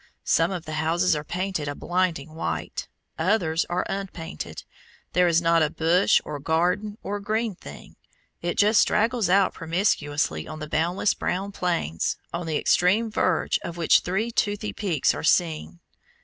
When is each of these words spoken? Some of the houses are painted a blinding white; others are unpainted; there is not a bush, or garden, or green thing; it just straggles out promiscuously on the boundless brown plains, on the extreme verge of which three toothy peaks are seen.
Some 0.25 0.49
of 0.49 0.65
the 0.65 0.71
houses 0.81 1.15
are 1.15 1.23
painted 1.23 1.67
a 1.67 1.75
blinding 1.75 2.33
white; 2.33 2.87
others 3.19 3.65
are 3.69 3.85
unpainted; 3.87 4.63
there 5.13 5.27
is 5.27 5.43
not 5.43 5.61
a 5.61 5.69
bush, 5.69 6.19
or 6.25 6.39
garden, 6.39 6.97
or 7.03 7.19
green 7.19 7.53
thing; 7.53 7.97
it 8.41 8.57
just 8.57 8.81
straggles 8.81 9.29
out 9.29 9.53
promiscuously 9.53 10.47
on 10.47 10.57
the 10.57 10.67
boundless 10.67 11.13
brown 11.13 11.51
plains, 11.51 12.17
on 12.33 12.47
the 12.47 12.57
extreme 12.57 13.11
verge 13.11 13.59
of 13.63 13.77
which 13.77 13.99
three 13.99 14.31
toothy 14.31 14.73
peaks 14.73 15.13
are 15.13 15.21
seen. 15.23 15.79